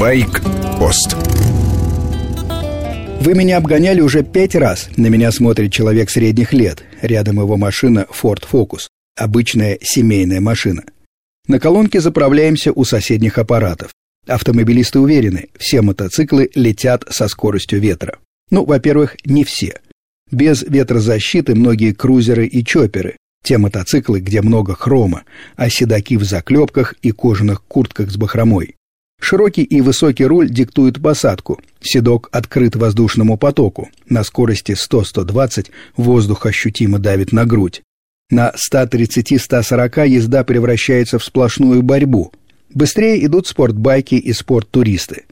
[0.00, 1.14] Байк-пост
[3.20, 4.88] Вы меня обгоняли уже пять раз.
[4.96, 6.82] На меня смотрит человек средних лет.
[7.02, 8.88] Рядом его машина Ford Focus.
[9.14, 10.84] Обычная семейная машина.
[11.48, 13.90] На колонке заправляемся у соседних аппаратов.
[14.26, 18.20] Автомобилисты уверены, все мотоциклы летят со скоростью ветра.
[18.50, 19.80] Ну, во-первых, не все.
[20.30, 25.24] Без ветрозащиты многие крузеры и чоперы, те мотоциклы, где много хрома,
[25.56, 28.76] а седаки в заклепках и кожаных куртках с бахромой.
[29.20, 31.60] Широкий и высокий руль диктует посадку.
[31.80, 33.90] Седок открыт воздушному потоку.
[34.08, 37.82] На скорости 100-120 воздух ощутимо давит на грудь.
[38.30, 42.32] На 130-140 езда превращается в сплошную борьбу.
[42.72, 45.24] Быстрее идут спортбайки и спорттуристы.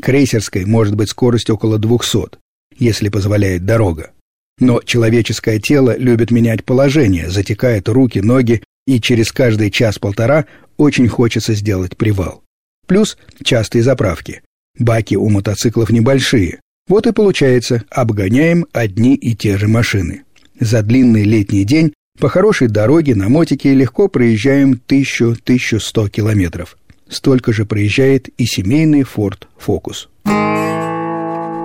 [0.00, 2.38] Крейсерской может быть скорость около 200,
[2.78, 4.10] если позволяет дорога.
[4.58, 11.54] Но человеческое тело любит менять положение, затекает руки, ноги, и через каждый час-полтора очень хочется
[11.54, 12.42] сделать привал.
[12.86, 14.42] Плюс частые заправки.
[14.78, 16.60] Баки у мотоциклов небольшие.
[16.88, 20.22] Вот и получается, обгоняем одни и те же машины.
[20.60, 26.76] За длинный летний день по хорошей дороге на мотике легко проезжаем 1000-1100 километров.
[27.08, 30.08] Столько же проезжает и семейный Ford Focus.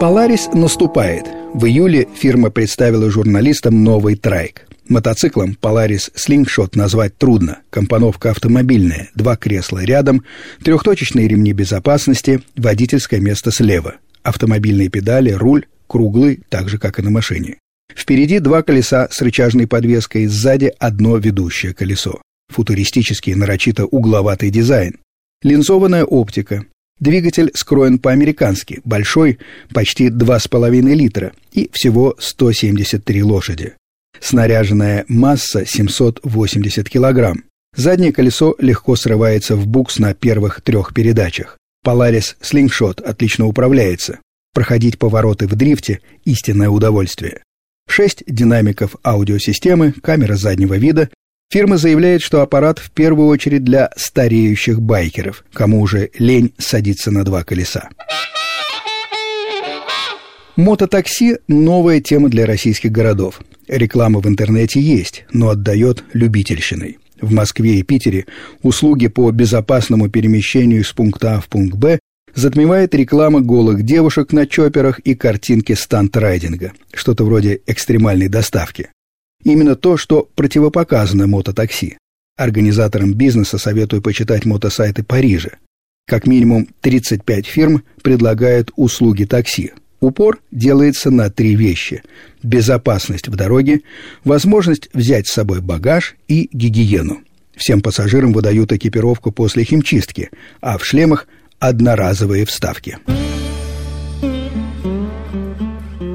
[0.00, 1.24] Polaris наступает.
[1.54, 4.67] В июле фирма представила журналистам новый трайк.
[4.88, 7.58] Мотоциклом Polaris Slingshot назвать трудно.
[7.70, 10.24] Компоновка автомобильная, два кресла рядом,
[10.62, 13.96] трехточечные ремни безопасности, водительское место слева.
[14.22, 17.56] Автомобильные педали, руль, круглый, так же, как и на машине.
[17.94, 22.22] Впереди два колеса с рычажной подвеской, сзади одно ведущее колесо.
[22.48, 24.96] Футуристический, нарочито угловатый дизайн.
[25.42, 26.64] Линзованная оптика,
[27.00, 29.38] Двигатель скроен по-американски, большой,
[29.72, 33.74] почти 2,5 литра и всего 173 лошади.
[34.20, 37.44] Снаряженная масса 780 килограмм.
[37.76, 41.58] Заднее колесо легко срывается в букс на первых трех передачах.
[41.86, 44.18] Polaris Slingshot отлично управляется.
[44.52, 47.42] Проходить повороты в дрифте– истинное удовольствие.
[47.88, 51.08] Шесть динамиков аудиосистемы, камера заднего вида,
[51.50, 57.24] Фирма заявляет, что аппарат в первую очередь для стареющих байкеров, кому уже лень садиться на
[57.24, 57.88] два колеса.
[60.56, 63.40] Мототакси– новая тема для российских городов.
[63.68, 66.98] Реклама в интернете есть, но отдает любительщиной.
[67.20, 68.26] В Москве и Питере
[68.62, 71.98] услуги по безопасному перемещению с пункта А в пункт Б
[72.34, 78.90] затмевает реклама голых девушек на чоперах и картинки стант-райдинга, что-то вроде экстремальной доставки.
[79.44, 81.98] Именно то, что противопоказано мототакси.
[82.36, 85.50] Организаторам бизнеса советую почитать мотосайты Парижа.
[86.06, 89.72] Как минимум 35 фирм предлагают услуги такси.
[90.00, 92.02] Упор делается на три вещи–
[92.42, 93.80] безопасность в дороге,
[94.24, 97.22] возможность взять с собой багаж и гигиену.
[97.56, 101.26] Всем пассажирам выдают экипировку после химчистки, а в шлемах–
[101.58, 102.98] одноразовые вставки.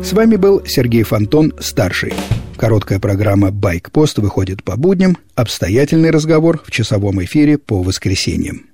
[0.02, 2.14] С вами был Сергей Фонтон, старший.
[2.56, 8.73] Короткая программа «Байк-пост» выходит по будням, обстоятельный разговор в часовом эфире по воскресеньям.